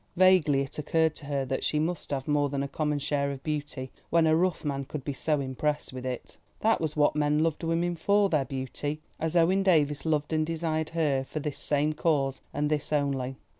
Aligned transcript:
Vaguely 0.15 0.61
it 0.61 0.79
occurred 0.79 1.13
to 1.17 1.27
her 1.27 1.45
that 1.45 1.63
she 1.63 1.77
must 1.77 2.09
have 2.09 2.27
more 2.27 2.49
than 2.49 2.63
a 2.63 2.67
common 2.67 2.97
share 2.97 3.29
of 3.31 3.43
beauty, 3.43 3.91
when 4.09 4.25
a 4.25 4.35
rough 4.35 4.65
man 4.65 4.83
could 4.83 5.03
be 5.03 5.13
so 5.13 5.39
impressed 5.39 5.93
with 5.93 6.07
it. 6.07 6.39
That 6.61 6.81
was 6.81 6.95
what 6.95 7.15
men 7.15 7.43
loved 7.43 7.61
women 7.63 7.95
for, 7.95 8.27
their 8.27 8.45
beauty, 8.45 8.99
as 9.19 9.35
Owen 9.35 9.61
Davies 9.61 10.03
loved 10.03 10.33
and 10.33 10.43
desired 10.43 10.89
her 10.97 11.23
for 11.25 11.39
this 11.39 11.59
same 11.59 11.93
cause 11.93 12.41
and 12.51 12.71
this 12.71 12.91
only. 12.91 13.35